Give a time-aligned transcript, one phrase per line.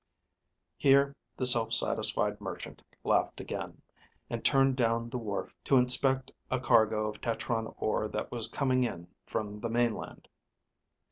[0.77, 3.83] Here the self satisfied merchant laughed again,
[4.31, 8.83] and turned down the wharf to inspect a cargo of tetron ore that was coming
[8.83, 10.27] in from the mainland.